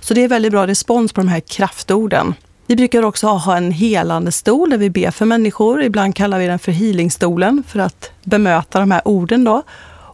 Så 0.00 0.14
det 0.14 0.24
är 0.24 0.28
väldigt 0.28 0.52
bra 0.52 0.66
respons 0.66 1.12
på 1.12 1.20
de 1.20 1.28
här 1.28 1.40
kraftorden. 1.40 2.34
Vi 2.66 2.76
brukar 2.76 3.02
också 3.02 3.26
ha 3.26 3.56
en 3.56 3.70
helande 3.70 4.32
stol 4.32 4.70
där 4.70 4.78
vi 4.78 4.90
ber 4.90 5.10
för 5.10 5.24
människor. 5.24 5.82
Ibland 5.82 6.16
kallar 6.16 6.38
vi 6.38 6.46
den 6.46 6.58
för 6.58 6.72
healingstolen 6.72 7.62
för 7.68 7.78
att 7.78 8.10
bemöta 8.24 8.80
de 8.80 8.90
här 8.90 9.08
orden. 9.08 9.44
Då. 9.44 9.62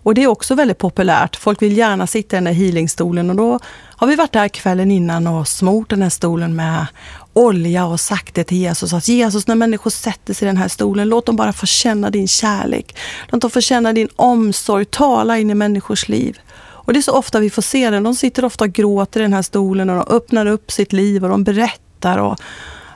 Och 0.03 0.15
det 0.15 0.23
är 0.23 0.27
också 0.27 0.55
väldigt 0.55 0.79
populärt. 0.79 1.37
Folk 1.37 1.62
vill 1.62 1.77
gärna 1.77 2.06
sitta 2.06 2.37
i 2.37 2.37
den 2.37 2.45
där 2.45 2.53
healingstolen 2.53 3.31
och 3.31 3.37
då 3.37 3.59
har 3.97 4.06
vi 4.06 4.17
varit 4.17 4.33
där 4.33 4.49
kvällen 4.49 4.91
innan 4.91 5.27
och 5.27 5.49
smort 5.49 5.91
den 5.91 6.03
här 6.03 6.11
stolen 6.11 6.56
med 6.56 6.87
olja 7.33 7.87
och 7.87 8.00
sagt 8.00 8.35
det 8.35 8.45
till 8.45 8.59
Jesus 8.59 8.93
att 8.93 9.09
Jesus, 9.09 9.47
när 9.47 9.55
människor 9.55 9.91
sätter 9.91 10.35
sig 10.35 10.47
i 10.47 10.49
den 10.49 10.56
här 10.56 10.69
stolen, 10.69 11.09
låt 11.09 11.27
dem 11.27 11.37
bara 11.37 11.53
få 11.53 11.67
känna 11.67 12.11
din 12.11 12.29
kärlek. 12.29 12.97
Låt 13.29 13.41
dem 13.41 13.51
få 13.51 13.61
känna 13.61 13.93
din 13.93 14.09
omsorg, 14.17 14.85
tala 14.85 15.39
in 15.39 15.51
i 15.51 15.55
människors 15.55 16.09
liv. 16.09 16.39
Och 16.61 16.93
det 16.93 16.99
är 16.99 17.03
så 17.03 17.12
ofta 17.12 17.41
vi 17.41 17.51
får 17.51 17.62
se 17.62 17.91
den. 17.91 18.03
De 18.03 18.15
sitter 18.15 18.44
ofta 18.44 18.65
och 18.65 18.73
gråter 18.73 19.21
i 19.21 19.23
den 19.23 19.33
här 19.33 19.43
stolen 19.43 19.91
och 19.91 19.97
de 19.97 20.15
öppnar 20.15 20.47
upp 20.47 20.73
sitt 20.73 20.93
liv 20.93 21.25
och 21.25 21.31
de 21.31 21.44
berättar 21.44 21.88
berättar. 22.00 22.19
Och 22.19 22.41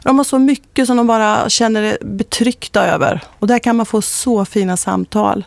de 0.05 0.19
har 0.19 0.25
så 0.25 0.39
mycket 0.39 0.87
som 0.87 0.97
de 0.97 1.07
bara 1.07 1.49
känner 1.49 1.83
sig 1.83 1.99
betryckta 2.01 2.87
över. 2.87 3.21
Och 3.39 3.47
där 3.47 3.59
kan 3.59 3.77
man 3.77 3.87
få 3.87 4.03
så 4.03 4.45
fina 4.45 4.77
samtal. 4.77 5.45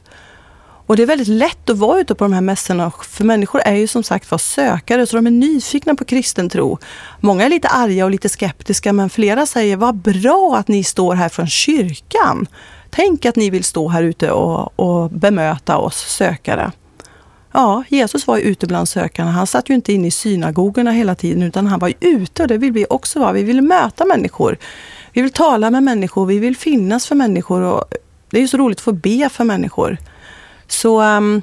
Och 0.88 0.96
det 0.96 1.04
är 1.04 1.08
väldigt 1.08 1.28
lätt 1.28 1.70
att 1.70 1.78
vara 1.78 2.00
ute 2.00 2.16
på 2.16 2.24
de 2.24 2.34
här 2.34 2.42
mässorna, 2.42 2.92
för 3.10 3.24
människor 3.24 3.62
är 3.62 3.76
ju 3.76 3.88
som 3.88 4.04
sagt 4.04 4.32
var 4.32 4.38
sökare, 4.38 5.06
så 5.06 5.16
de 5.16 5.28
är 5.28 5.32
nyfikna 5.32 5.96
på 5.96 6.06
kristen 6.06 6.50
tro. 6.50 6.78
Många 7.22 7.46
är 7.46 7.50
lite 7.50 7.68
arga 7.68 8.06
och 8.06 8.12
lite 8.12 8.30
skeptiska, 8.30 8.94
men 8.94 9.10
flera 9.10 9.46
säger 9.46 9.78
vad 9.78 9.96
bra 9.96 10.56
att 10.58 10.68
ni 10.68 10.84
står 10.84 11.16
här 11.16 11.30
från 11.30 11.48
kyrkan. 11.48 12.48
Tänk 12.90 13.26
att 13.26 13.36
ni 13.36 13.50
vill 13.50 13.64
stå 13.64 13.88
här 13.88 14.04
ute 14.04 14.32
och, 14.32 14.80
och 14.80 15.10
bemöta 15.10 15.78
oss 15.78 15.98
sökare. 15.98 16.72
Ja, 17.56 17.84
Jesus 17.90 18.28
var 18.28 18.38
ju 18.38 18.44
ute 18.44 18.68
bland 18.68 18.90
sökarna. 18.90 19.32
Han 19.32 19.48
satt 19.48 19.70
ju 19.70 19.74
inte 19.74 19.94
inne 19.94 20.08
i 20.08 20.12
synagogorna 20.12 20.92
hela 20.92 21.16
tiden 21.16 21.44
utan 21.44 21.68
han 21.68 21.80
var 21.80 21.88
ju 21.88 21.94
ute 22.00 22.42
och 22.42 22.48
det 22.48 22.58
vill 22.58 22.72
vi 22.72 22.86
också 22.90 23.20
vara. 23.20 23.32
Vi 23.32 23.44
vill 23.44 23.62
möta 23.62 24.06
människor. 24.06 24.58
Vi 25.14 25.22
vill 25.22 25.32
tala 25.32 25.72
med 25.72 25.84
människor, 25.84 26.26
vi 26.26 26.40
vill 26.40 26.58
finnas 26.58 27.08
för 27.08 27.16
människor 27.16 27.62
och 27.62 27.84
det 28.30 28.38
är 28.38 28.42
ju 28.42 28.48
så 28.48 28.58
roligt 28.58 28.78
att 28.78 28.84
få 28.84 28.92
be 28.92 29.30
för 29.32 29.44
människor. 29.44 29.98
Så 30.68 31.02
um, 31.02 31.42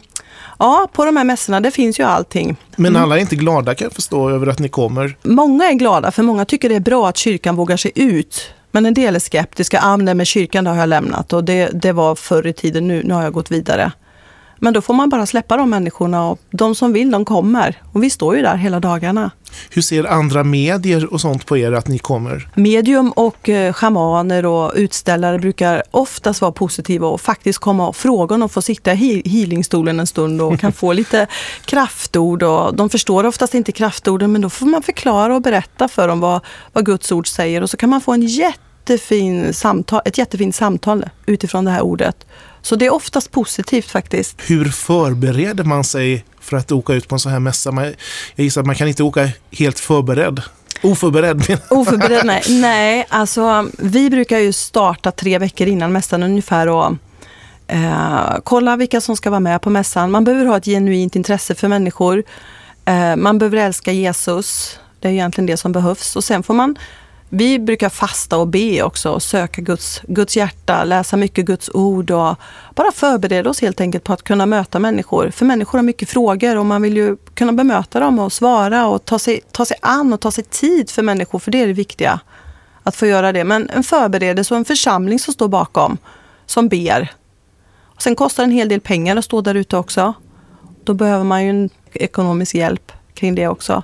ja, 0.58 0.88
på 0.92 1.04
de 1.04 1.16
här 1.16 1.24
mässorna, 1.24 1.60
det 1.60 1.70
finns 1.70 2.00
ju 2.00 2.04
allting. 2.04 2.56
Men 2.76 2.86
mm. 2.92 3.02
alla 3.02 3.16
är 3.16 3.20
inte 3.20 3.36
glada 3.36 3.74
kan 3.74 3.84
jag 3.84 3.92
förstå 3.92 4.30
över 4.30 4.46
att 4.46 4.58
ni 4.58 4.68
kommer? 4.68 5.16
Många 5.22 5.64
är 5.64 5.74
glada, 5.74 6.10
för 6.10 6.22
många 6.22 6.44
tycker 6.44 6.68
det 6.68 6.74
är 6.74 6.80
bra 6.80 7.08
att 7.08 7.16
kyrkan 7.16 7.56
vågar 7.56 7.76
sig 7.76 7.92
ut. 7.94 8.54
Men 8.70 8.86
en 8.86 8.94
del 8.94 9.16
är 9.16 9.20
skeptiska. 9.20 9.80
Ah, 9.82 9.96
nej, 9.96 10.14
men 10.14 10.26
kyrkan 10.26 10.66
har 10.66 10.76
jag 10.76 10.88
lämnat 10.88 11.32
och 11.32 11.44
det, 11.44 11.70
det 11.72 11.92
var 11.92 12.14
förr 12.14 12.46
i 12.46 12.52
tiden, 12.52 12.88
nu, 12.88 13.02
nu 13.04 13.14
har 13.14 13.22
jag 13.22 13.32
gått 13.32 13.50
vidare. 13.50 13.92
Men 14.64 14.72
då 14.74 14.80
får 14.80 14.94
man 14.94 15.08
bara 15.08 15.26
släppa 15.26 15.56
de 15.56 15.70
människorna 15.70 16.28
och 16.28 16.38
de 16.50 16.74
som 16.74 16.92
vill, 16.92 17.10
de 17.10 17.24
kommer. 17.24 17.82
Och 17.92 18.02
vi 18.02 18.10
står 18.10 18.36
ju 18.36 18.42
där 18.42 18.56
hela 18.56 18.80
dagarna. 18.80 19.30
Hur 19.70 19.82
ser 19.82 20.04
andra 20.04 20.44
medier 20.44 21.12
och 21.12 21.20
sånt 21.20 21.46
på 21.46 21.56
er 21.56 21.72
att 21.72 21.88
ni 21.88 21.98
kommer? 21.98 22.48
Medium 22.54 23.12
och 23.12 23.48
eh, 23.48 23.72
schamaner 23.72 24.46
och 24.46 24.72
utställare 24.74 25.38
brukar 25.38 25.82
oftast 25.90 26.40
vara 26.40 26.52
positiva 26.52 27.06
och 27.06 27.20
faktiskt 27.20 27.58
komma 27.58 27.88
och 27.88 27.96
fråga 27.96 28.34
om 28.34 28.40
de 28.40 28.48
får 28.48 28.60
sitta 28.60 28.92
i 28.92 29.22
healingstolen 29.24 30.00
en 30.00 30.06
stund 30.06 30.40
och 30.40 30.60
kan 30.60 30.72
få 30.72 30.92
lite 30.92 31.26
kraftord. 31.64 32.42
Och 32.42 32.76
de 32.76 32.90
förstår 32.90 33.26
oftast 33.26 33.54
inte 33.54 33.72
kraftorden 33.72 34.32
men 34.32 34.40
då 34.40 34.50
får 34.50 34.66
man 34.66 34.82
förklara 34.82 35.34
och 35.34 35.42
berätta 35.42 35.88
för 35.88 36.08
dem 36.08 36.20
vad, 36.20 36.40
vad 36.72 36.86
Guds 36.86 37.12
ord 37.12 37.28
säger 37.28 37.62
och 37.62 37.70
så 37.70 37.76
kan 37.76 37.90
man 37.90 38.00
få 38.00 38.12
en 38.12 38.26
jättefin 38.82 39.54
samtal, 39.54 40.00
ett 40.04 40.18
jättefint 40.18 40.54
samtal 40.54 41.04
utifrån 41.26 41.64
det 41.64 41.70
här 41.70 41.80
ordet. 41.80 42.26
Så 42.62 42.76
det 42.76 42.86
är 42.86 42.94
oftast 42.94 43.30
positivt 43.30 43.90
faktiskt. 43.90 44.36
Hur 44.46 44.64
förbereder 44.64 45.64
man 45.64 45.84
sig 45.84 46.24
för 46.40 46.56
att 46.56 46.72
åka 46.72 46.92
ut 46.94 47.08
på 47.08 47.14
en 47.14 47.18
sån 47.18 47.32
här 47.32 47.40
mässa? 47.40 47.72
jag 48.34 48.44
gissar 48.44 48.60
att 48.60 48.66
man 48.66 48.76
kan 48.76 48.88
inte 48.88 49.02
åka 49.02 49.28
helt 49.50 49.78
förberedd. 49.78 50.42
Oförberedd 50.82 51.58
Oförberedd, 51.70 52.26
nej. 52.26 52.42
nej. 52.60 53.06
Alltså 53.08 53.68
vi 53.78 54.10
brukar 54.10 54.38
ju 54.38 54.52
starta 54.52 55.10
tre 55.10 55.38
veckor 55.38 55.68
innan 55.68 55.92
mässan 55.92 56.22
ungefär 56.22 56.68
och 56.68 56.96
eh, 57.66 58.38
kolla 58.44 58.76
vilka 58.76 59.00
som 59.00 59.16
ska 59.16 59.30
vara 59.30 59.40
med 59.40 59.62
på 59.62 59.70
mässan. 59.70 60.10
Man 60.10 60.24
behöver 60.24 60.46
ha 60.46 60.56
ett 60.56 60.64
genuint 60.64 61.16
intresse 61.16 61.54
för 61.54 61.68
människor. 61.68 62.22
Eh, 62.84 63.16
man 63.16 63.38
behöver 63.38 63.58
älska 63.58 63.92
Jesus. 63.92 64.78
Det 65.00 65.08
är 65.08 65.12
egentligen 65.12 65.46
det 65.46 65.56
som 65.56 65.72
behövs. 65.72 66.16
Och 66.16 66.24
sen 66.24 66.42
får 66.42 66.54
man 66.54 66.76
vi 67.34 67.58
brukar 67.58 67.88
fasta 67.88 68.38
och 68.38 68.48
be 68.48 68.82
också 68.82 69.10
och 69.10 69.22
söka 69.22 69.60
Guds, 69.62 70.02
Guds 70.08 70.36
hjärta, 70.36 70.84
läsa 70.84 71.16
mycket 71.16 71.44
Guds 71.44 71.70
ord 71.74 72.10
och 72.10 72.36
bara 72.74 72.92
förbereda 72.92 73.50
oss 73.50 73.60
helt 73.60 73.80
enkelt 73.80 74.04
på 74.04 74.12
att 74.12 74.22
kunna 74.22 74.46
möta 74.46 74.78
människor. 74.78 75.30
För 75.30 75.44
människor 75.44 75.78
har 75.78 75.82
mycket 75.82 76.08
frågor 76.08 76.56
och 76.56 76.66
man 76.66 76.82
vill 76.82 76.96
ju 76.96 77.16
kunna 77.34 77.52
bemöta 77.52 78.00
dem 78.00 78.18
och 78.18 78.32
svara 78.32 78.86
och 78.86 79.04
ta 79.04 79.18
sig, 79.18 79.40
ta 79.52 79.64
sig 79.64 79.76
an 79.82 80.12
och 80.12 80.20
ta 80.20 80.30
sig 80.30 80.44
tid 80.44 80.90
för 80.90 81.02
människor, 81.02 81.38
för 81.38 81.50
det 81.50 81.60
är 81.60 81.66
det 81.66 81.72
viktiga. 81.72 82.20
Att 82.82 82.96
få 82.96 83.06
göra 83.06 83.32
det. 83.32 83.44
Men 83.44 83.70
en 83.70 83.82
förberedelse 83.82 84.54
och 84.54 84.58
en 84.58 84.64
församling 84.64 85.18
som 85.18 85.34
står 85.34 85.48
bakom, 85.48 85.98
som 86.46 86.68
ber. 86.68 87.12
Och 87.78 88.02
sen 88.02 88.16
kostar 88.16 88.42
det 88.42 88.46
en 88.46 88.56
hel 88.56 88.68
del 88.68 88.80
pengar 88.80 89.16
att 89.16 89.24
stå 89.24 89.40
där 89.40 89.54
ute 89.54 89.76
också. 89.76 90.14
Då 90.84 90.94
behöver 90.94 91.24
man 91.24 91.44
ju 91.44 91.50
en 91.50 91.70
ekonomisk 91.92 92.54
hjälp 92.54 92.92
kring 93.22 93.34
det 93.34 93.48
också. 93.48 93.82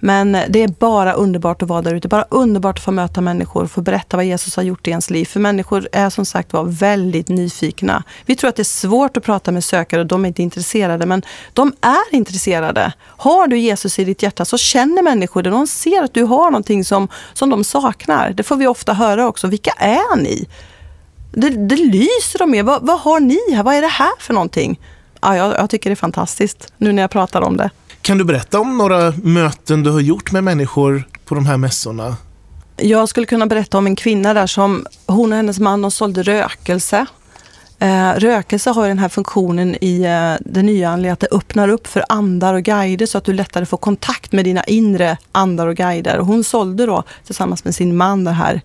Men 0.00 0.32
det 0.48 0.62
är 0.62 0.68
bara 0.68 1.12
underbart 1.12 1.62
att 1.62 1.68
vara 1.68 1.82
där 1.82 1.94
ute. 1.94 2.08
Bara 2.08 2.24
underbart 2.30 2.78
att 2.78 2.84
få 2.84 2.90
möta 2.90 3.20
människor 3.20 3.62
och 3.64 3.70
få 3.70 3.80
berätta 3.80 4.16
vad 4.16 4.26
Jesus 4.26 4.56
har 4.56 4.62
gjort 4.62 4.86
i 4.86 4.90
ens 4.90 5.10
liv. 5.10 5.24
För 5.24 5.40
människor 5.40 5.88
är 5.92 6.10
som 6.10 6.24
sagt 6.24 6.52
var 6.52 6.64
väldigt 6.64 7.28
nyfikna. 7.28 8.02
Vi 8.26 8.36
tror 8.36 8.48
att 8.48 8.56
det 8.56 8.62
är 8.62 8.64
svårt 8.64 9.16
att 9.16 9.24
prata 9.24 9.52
med 9.52 9.64
sökare 9.64 10.00
och 10.00 10.06
de 10.06 10.24
är 10.24 10.28
inte 10.28 10.42
intresserade. 10.42 11.06
Men 11.06 11.22
de 11.52 11.72
är 11.80 12.14
intresserade. 12.14 12.92
Har 13.00 13.46
du 13.46 13.58
Jesus 13.58 13.98
i 13.98 14.04
ditt 14.04 14.22
hjärta 14.22 14.44
så 14.44 14.58
känner 14.58 15.02
människor 15.02 15.42
det. 15.42 15.50
De 15.50 15.66
ser 15.66 16.02
att 16.02 16.14
du 16.14 16.22
har 16.22 16.50
någonting 16.50 16.84
som, 16.84 17.08
som 17.32 17.50
de 17.50 17.64
saknar. 17.64 18.30
Det 18.30 18.42
får 18.42 18.56
vi 18.56 18.66
ofta 18.66 18.92
höra 18.92 19.26
också. 19.26 19.46
Vilka 19.46 19.72
är 19.78 20.16
ni? 20.16 20.48
Det, 21.32 21.50
det 21.50 21.76
lyser 21.76 22.38
de 22.38 22.50
med. 22.50 22.64
Vad, 22.64 22.86
vad 22.86 23.00
har 23.00 23.20
ni 23.20 23.54
här? 23.54 23.62
Vad 23.62 23.74
är 23.74 23.82
det 23.82 23.86
här 23.86 24.12
för 24.18 24.34
någonting? 24.34 24.80
Ja, 25.20 25.36
jag, 25.36 25.54
jag 25.54 25.70
tycker 25.70 25.90
det 25.90 25.94
är 25.94 25.96
fantastiskt 25.96 26.72
nu 26.76 26.92
när 26.92 27.02
jag 27.02 27.10
pratar 27.10 27.42
om 27.42 27.56
det. 27.56 27.70
Kan 28.04 28.18
du 28.18 28.24
berätta 28.24 28.60
om 28.60 28.78
några 28.78 29.12
möten 29.22 29.82
du 29.82 29.90
har 29.90 30.00
gjort 30.00 30.32
med 30.32 30.44
människor 30.44 31.08
på 31.24 31.34
de 31.34 31.46
här 31.46 31.56
mässorna? 31.56 32.16
Jag 32.76 33.08
skulle 33.08 33.26
kunna 33.26 33.46
berätta 33.46 33.78
om 33.78 33.86
en 33.86 33.96
kvinna 33.96 34.34
där 34.34 34.46
som, 34.46 34.86
hon 35.06 35.32
och 35.32 35.36
hennes 35.36 35.58
man, 35.58 35.82
de 35.82 35.90
sålde 35.90 36.22
rökelse. 36.22 37.06
Eh, 37.78 38.12
rökelse 38.12 38.70
har 38.70 38.88
den 38.88 38.98
här 38.98 39.08
funktionen 39.08 39.76
i 39.80 40.02
eh, 40.02 40.46
det 40.52 40.62
nyandliga 40.62 41.12
att 41.12 41.20
det 41.20 41.28
öppnar 41.30 41.68
upp 41.68 41.86
för 41.86 42.04
andar 42.08 42.54
och 42.54 42.62
guider 42.62 43.06
så 43.06 43.18
att 43.18 43.24
du 43.24 43.32
lättare 43.32 43.66
får 43.66 43.76
kontakt 43.76 44.32
med 44.32 44.44
dina 44.44 44.64
inre 44.64 45.18
andar 45.32 45.66
och 45.66 45.76
guider. 45.76 46.18
Och 46.18 46.26
hon 46.26 46.44
sålde 46.44 46.86
då 46.86 47.02
tillsammans 47.24 47.64
med 47.64 47.74
sin 47.74 47.96
man 47.96 48.24
den 48.24 48.34
här 48.34 48.60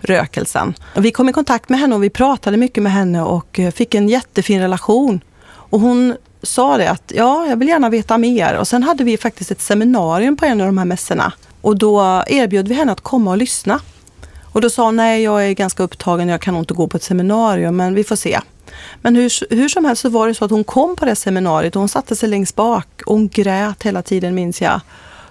rökelsen. 0.00 0.74
Och 0.96 1.04
vi 1.04 1.10
kom 1.10 1.28
i 1.28 1.32
kontakt 1.32 1.68
med 1.68 1.80
henne 1.80 1.94
och 1.94 2.02
vi 2.02 2.10
pratade 2.10 2.56
mycket 2.56 2.82
med 2.82 2.92
henne 2.92 3.22
och 3.22 3.58
eh, 3.58 3.70
fick 3.70 3.94
en 3.94 4.08
jättefin 4.08 4.60
relation. 4.60 5.20
Och 5.44 5.80
hon 5.80 6.14
sa 6.42 6.76
det 6.76 6.90
att 6.90 7.12
ja, 7.14 7.46
jag 7.48 7.56
vill 7.56 7.68
gärna 7.68 7.90
veta 7.90 8.18
mer. 8.18 8.54
Och 8.54 8.68
sen 8.68 8.82
hade 8.82 9.04
vi 9.04 9.16
faktiskt 9.16 9.50
ett 9.50 9.60
seminarium 9.60 10.36
på 10.36 10.44
en 10.44 10.60
av 10.60 10.66
de 10.66 10.78
här 10.78 10.84
mässorna. 10.84 11.32
Och 11.60 11.76
då 11.76 12.22
erbjöd 12.26 12.68
vi 12.68 12.74
henne 12.74 12.92
att 12.92 13.00
komma 13.00 13.30
och 13.30 13.36
lyssna. 13.36 13.80
Och 14.52 14.60
då 14.60 14.70
sa 14.70 14.84
hon, 14.84 14.96
nej 14.96 15.22
jag 15.22 15.46
är 15.46 15.52
ganska 15.52 15.82
upptagen, 15.82 16.28
jag 16.28 16.40
kan 16.40 16.54
nog 16.54 16.62
inte 16.62 16.74
gå 16.74 16.86
på 16.86 16.96
ett 16.96 17.02
seminarium, 17.02 17.76
men 17.76 17.94
vi 17.94 18.04
får 18.04 18.16
se. 18.16 18.40
Men 19.00 19.16
hur, 19.16 19.54
hur 19.54 19.68
som 19.68 19.84
helst 19.84 20.02
så 20.02 20.08
var 20.08 20.28
det 20.28 20.34
så 20.34 20.44
att 20.44 20.50
hon 20.50 20.64
kom 20.64 20.96
på 20.96 21.04
det 21.04 21.16
seminariet 21.16 21.76
och 21.76 21.80
hon 21.80 21.88
satte 21.88 22.16
sig 22.16 22.28
längst 22.28 22.56
bak 22.56 22.86
och 23.06 23.14
hon 23.14 23.28
grät 23.28 23.82
hela 23.82 24.02
tiden 24.02 24.34
minns 24.34 24.60
jag. 24.60 24.80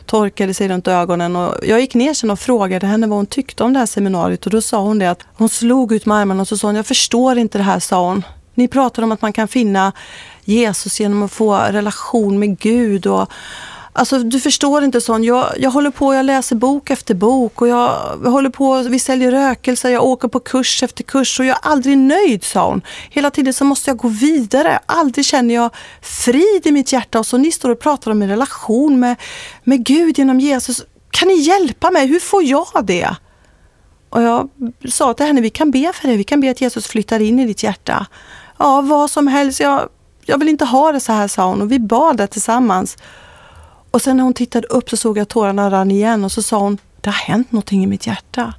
Torkade 0.06 0.54
sig 0.54 0.68
runt 0.68 0.88
ögonen 0.88 1.36
och 1.36 1.56
jag 1.64 1.82
gick 1.82 1.94
ner 1.94 2.14
sen 2.14 2.32
och 2.32 2.40
frågade 2.40 2.88
henne 2.88 3.08
vad 3.08 3.18
hon 3.18 3.26
tyckte 3.26 3.64
om 3.64 3.74
det 3.74 3.80
här 3.80 3.86
seminariet 3.86 4.46
och 4.46 4.52
då 4.52 4.62
sa 4.62 4.82
hon 4.82 5.00
det 5.00 5.12
att 5.12 5.24
hon 5.34 5.50
slog 5.50 5.92
ut 5.92 6.06
med 6.06 6.18
armarna 6.18 6.42
och 6.42 6.48
så 6.48 6.58
sa 6.58 6.68
hon, 6.68 6.76
jag 6.76 6.86
förstår 6.86 7.38
inte 7.38 7.58
det 7.58 7.64
här 7.64 7.80
sa 7.80 8.08
hon. 8.08 8.24
Ni 8.56 8.68
pratar 8.68 9.04
om 9.04 9.12
att 9.12 9.22
man 9.22 9.34
kan 9.34 9.48
finna 9.48 9.92
Jesus 10.44 11.00
genom 11.00 11.24
att 11.24 11.32
få 11.32 11.56
relation 11.56 12.40
med 12.40 12.60
Gud. 12.60 13.08
Och, 13.08 13.32
Alltså, 13.94 14.20
du 14.20 14.40
förstår 14.40 14.84
inte 14.84 15.02
sån. 15.02 15.24
Jag, 15.24 15.54
jag 15.58 15.72
håller 15.72 15.92
på, 15.92 16.14
jag 16.14 16.26
läser 16.26 16.56
bok 16.56 16.90
efter 16.90 17.14
bok 17.14 17.62
och 17.62 17.68
jag, 17.68 18.20
jag 18.24 18.32
håller 18.32 18.50
på, 18.50 18.82
vi 18.82 19.00
säljer 19.00 19.32
rökelser, 19.32 19.90
jag 19.90 20.04
åker 20.04 20.28
på 20.28 20.40
kurs 20.40 20.84
efter 20.84 21.04
kurs 21.04 21.40
och 21.40 21.46
jag 21.46 21.58
är 21.58 21.72
aldrig 21.72 21.98
nöjd, 21.98 22.44
sa 22.44 22.70
hon. 22.70 22.82
Hela 23.10 23.30
tiden 23.32 23.54
så 23.54 23.66
måste 23.66 23.90
jag 23.90 23.98
gå 23.98 24.08
vidare. 24.08 24.80
Aldrig 24.86 25.26
känner 25.26 25.56
jag 25.56 25.70
frid 26.02 26.62
i 26.64 26.72
mitt 26.72 26.94
hjärta. 26.94 27.20
Och 27.20 27.26
så 27.26 27.38
ni 27.38 27.52
står 27.52 27.70
och 27.70 27.80
pratar 27.80 28.12
om 28.12 28.22
en 28.22 28.30
relation 28.30 29.00
med, 29.00 29.16
med 29.64 29.86
Gud 29.86 30.18
genom 30.18 30.40
Jesus. 30.40 30.86
Kan 31.12 31.28
ni 31.28 31.36
hjälpa 31.36 31.92
mig? 31.92 32.08
Hur 32.08 32.20
får 32.20 32.44
jag 32.44 32.68
det? 32.84 33.16
Och 34.10 34.22
jag 34.22 34.50
sa 34.90 35.14
till 35.14 35.26
henne, 35.26 35.42
vi 35.42 35.50
kan 35.50 35.72
be 35.72 35.92
för 35.94 36.08
det. 36.08 36.16
Vi 36.16 36.24
kan 36.24 36.42
be 36.42 36.52
att 36.52 36.62
Jesus 36.62 36.88
flyttar 36.88 37.20
in 37.20 37.40
i 37.40 37.46
ditt 37.46 37.64
hjärta. 37.64 38.08
Ja, 38.62 38.82
vad 38.82 39.12
som 39.12 39.28
helst. 39.28 39.60
Jag, 39.60 39.90
jag 40.26 40.38
vill 40.38 40.50
inte 40.50 40.66
ha 40.66 40.92
det 40.92 41.00
så 41.00 41.12
här, 41.12 41.28
sa 41.28 41.48
hon. 41.48 41.62
Och 41.62 41.72
vi 41.72 41.80
bad 41.80 42.18
det 42.18 42.28
tillsammans. 42.28 42.98
Och 43.92 44.02
sen 44.02 44.18
när 44.18 44.24
hon 44.24 44.34
tittade 44.34 44.68
upp 44.68 44.90
så 44.90 44.98
såg 44.98 45.18
jag 45.18 45.22
att 45.22 45.30
tårarna 45.30 45.72
rann 45.72 45.92
igen 45.92 46.24
och 46.24 46.32
så 46.32 46.42
sa 46.42 46.60
hon, 46.60 46.78
det 47.02 47.10
har 47.10 47.14
hänt 47.14 47.52
någonting 47.52 47.84
i 47.84 47.88
mitt 47.88 48.08
hjärta. 48.08 48.54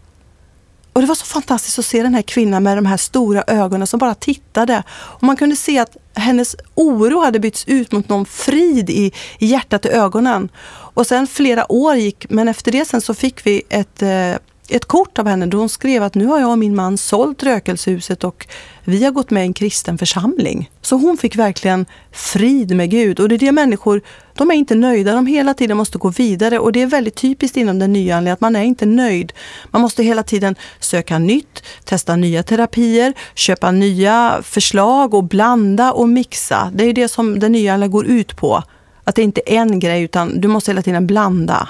Och 0.93 1.01
det 1.01 1.07
var 1.07 1.15
så 1.15 1.25
fantastiskt 1.25 1.79
att 1.79 1.85
se 1.85 2.03
den 2.03 2.15
här 2.15 2.23
kvinnan 2.23 2.63
med 2.63 2.79
de 2.79 2.87
här 2.87 2.97
stora 2.97 3.45
ögonen 3.47 3.87
som 3.87 3.99
bara 3.99 4.15
tittade. 4.15 4.83
Och 4.93 5.23
man 5.23 5.37
kunde 5.37 5.57
se 5.57 5.79
att 5.79 5.97
hennes 6.15 6.57
oro 6.75 7.21
hade 7.21 7.41
bytts 7.41 7.65
ut 7.69 7.93
mot 7.93 8.09
någon 8.09 8.27
frid 8.27 8.91
i, 8.91 9.13
i 9.39 9.47
hjärtat 9.47 9.85
och 9.85 9.93
ögonen. 9.93 10.49
Och 10.69 11.07
sen 11.07 11.27
flera 11.27 11.73
år 11.73 11.95
gick, 11.95 12.31
men 12.31 12.49
efter 12.49 12.73
det 12.73 12.85
sen 12.85 13.01
så 13.01 13.15
fick 13.15 13.47
vi 13.47 13.63
ett 13.69 14.03
eh, 14.03 14.35
ett 14.73 14.85
kort 14.85 15.19
av 15.19 15.27
henne 15.27 15.47
då 15.47 15.59
hon 15.59 15.69
skrev 15.69 16.03
att 16.03 16.15
nu 16.15 16.27
har 16.27 16.41
jag 16.41 16.51
och 16.51 16.59
min 16.59 16.75
man 16.75 16.99
sålt 16.99 17.43
rökelsehuset 17.43 18.25
och 18.25 18.47
vi 18.85 19.05
har 19.05 19.11
gått 19.11 19.31
med 19.31 19.43
i 19.43 19.47
en 19.47 19.53
kristen 19.53 19.99
församling. 19.99 20.71
Så 20.81 20.97
hon 20.97 21.17
fick 21.17 21.37
verkligen 21.37 21.87
frid 22.13 22.77
med 22.77 22.91
Gud 22.91 23.21
och 23.21 23.29
det 23.29 23.35
är 23.35 23.39
det 23.39 23.53
människor, 23.53 24.03
de 24.35 24.51
är 24.51 24.55
inte 24.55 24.75
nöjda, 24.75 25.13
de 25.15 25.27
hela 25.27 25.55
tiden 25.55 25.77
måste 25.77 25.99
gå 25.99 26.09
vidare 26.09 26.59
och 26.59 26.73
det 26.73 26.83
är 26.83 26.87
väldigt 26.87 27.15
typiskt 27.15 27.57
inom 27.57 27.79
den 27.79 27.93
nya 27.93 28.33
att 28.33 28.41
man 28.41 28.57
är 28.57 28.63
inte 28.63 28.87
nöjd. 28.87 29.33
Man 29.71 29.83
måste 29.83 30.03
hela 30.03 30.23
tiden 30.23 30.55
söka 30.81 31.19
nytt, 31.19 31.63
testa 31.85 32.17
nya 32.17 32.43
terapier, 32.43 33.13
köpa 33.35 33.71
nya 33.71 34.41
förslag 34.43 35.15
och 35.15 35.25
blanda 35.25 35.93
och 35.93 36.09
mixa. 36.09 36.71
Det 36.75 36.85
är 36.85 36.93
det 36.93 37.09
som 37.09 37.39
den 37.39 37.53
nya 37.53 37.89
går 37.89 38.07
ut 38.07 38.37
på. 38.37 38.63
Att 39.05 39.15
det 39.15 39.23
inte 39.23 39.41
är 39.47 39.57
en 39.57 39.79
grej 39.79 40.03
utan 40.03 40.41
du 40.41 40.49
måste 40.49 40.71
hela 40.71 40.83
tiden 40.83 41.07
blanda 41.07 41.69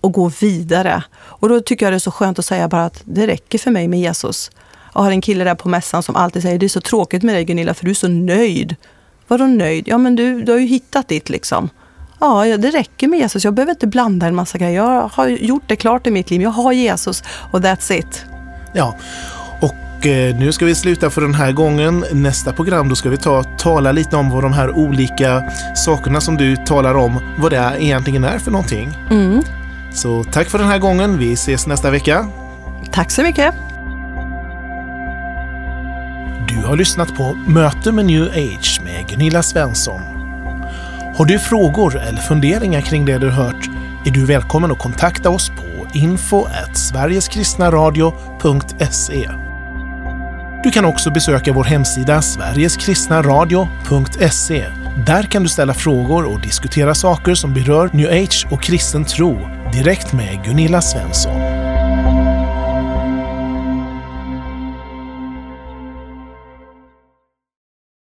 och 0.00 0.12
gå 0.12 0.30
vidare. 0.40 1.02
Och 1.14 1.48
då 1.48 1.60
tycker 1.60 1.86
jag 1.86 1.92
det 1.92 1.96
är 1.96 1.98
så 1.98 2.10
skönt 2.10 2.38
att 2.38 2.44
säga 2.44 2.68
bara 2.68 2.84
att 2.84 3.02
det 3.04 3.26
räcker 3.26 3.58
för 3.58 3.70
mig 3.70 3.88
med 3.88 4.00
Jesus. 4.00 4.50
Jag 4.94 5.00
har 5.00 5.10
en 5.10 5.20
kille 5.20 5.44
där 5.44 5.54
på 5.54 5.68
mässan 5.68 6.02
som 6.02 6.16
alltid 6.16 6.42
säger 6.42 6.58
det 6.58 6.66
är 6.66 6.68
så 6.68 6.80
tråkigt 6.80 7.22
med 7.22 7.34
dig 7.34 7.44
Gunilla 7.44 7.74
för 7.74 7.84
du 7.84 7.90
är 7.90 7.94
så 7.94 8.08
nöjd. 8.08 8.76
Vadå 9.28 9.46
nöjd? 9.46 9.88
Ja 9.88 9.98
men 9.98 10.16
du, 10.16 10.42
du 10.42 10.52
har 10.52 10.58
ju 10.58 10.66
hittat 10.66 11.08
ditt 11.08 11.28
liksom. 11.28 11.70
Ja, 12.20 12.56
det 12.56 12.70
räcker 12.70 13.08
med 13.08 13.18
Jesus. 13.18 13.44
Jag 13.44 13.54
behöver 13.54 13.70
inte 13.70 13.86
blanda 13.86 14.26
en 14.26 14.34
massa 14.34 14.58
grejer. 14.58 14.74
Jag 14.74 15.10
har 15.12 15.28
gjort 15.28 15.62
det 15.66 15.76
klart 15.76 16.06
i 16.06 16.10
mitt 16.10 16.30
liv. 16.30 16.42
Jag 16.42 16.50
har 16.50 16.72
Jesus 16.72 17.22
och 17.52 17.60
that's 17.60 17.92
it. 17.92 18.24
Ja, 18.74 18.96
och 19.60 20.06
eh, 20.06 20.38
nu 20.38 20.52
ska 20.52 20.64
vi 20.64 20.74
sluta 20.74 21.10
för 21.10 21.20
den 21.20 21.34
här 21.34 21.52
gången. 21.52 22.04
Nästa 22.12 22.52
program 22.52 22.88
då 22.88 22.94
ska 22.94 23.08
vi 23.10 23.16
ta 23.16 23.42
tala 23.42 23.92
lite 23.92 24.16
om 24.16 24.30
vad 24.30 24.42
de 24.42 24.52
här 24.52 24.70
olika 24.70 25.44
sakerna 25.76 26.20
som 26.20 26.36
du 26.36 26.56
talar 26.56 26.94
om, 26.94 27.20
vad 27.38 27.52
det 27.52 27.76
egentligen 27.78 28.24
är 28.24 28.38
för 28.38 28.50
någonting. 28.50 28.88
Mm. 29.10 29.42
Så 29.92 30.24
tack 30.24 30.48
för 30.48 30.58
den 30.58 30.68
här 30.68 30.78
gången. 30.78 31.18
Vi 31.18 31.32
ses 31.32 31.66
nästa 31.66 31.90
vecka. 31.90 32.28
Tack 32.92 33.10
så 33.10 33.22
mycket. 33.22 33.54
Du 36.48 36.56
har 36.66 36.76
lyssnat 36.76 37.16
på 37.16 37.38
Möte 37.46 37.92
med 37.92 38.06
New 38.06 38.22
Age 38.22 38.80
med 38.84 39.08
Gunilla 39.08 39.42
Svensson. 39.42 40.00
Har 41.16 41.24
du 41.24 41.38
frågor 41.38 41.98
eller 41.98 42.20
funderingar 42.20 42.80
kring 42.80 43.04
det 43.04 43.18
du 43.18 43.30
hört 43.30 43.68
är 44.06 44.10
du 44.10 44.26
välkommen 44.26 44.70
att 44.70 44.78
kontakta 44.78 45.30
oss 45.30 45.48
på 45.48 45.86
info 45.92 46.46
sverigeskristnaradio.se. 46.74 49.30
Du 50.62 50.70
kan 50.70 50.84
också 50.84 51.10
besöka 51.10 51.52
vår 51.52 51.64
hemsida 51.64 52.22
sverigeskristnaradio.se. 52.22 54.66
Där 55.06 55.22
kan 55.22 55.42
du 55.42 55.48
ställa 55.48 55.74
frågor 55.74 56.24
och 56.24 56.40
diskutera 56.40 56.94
saker 56.94 57.34
som 57.34 57.54
berör 57.54 57.90
new 57.92 58.10
age 58.10 58.46
och 58.50 58.62
kristen 58.62 59.04
tro 59.04 59.57
direkt 59.72 60.12
med 60.12 60.44
Gunilla 60.44 60.82
Svensson. 60.82 61.47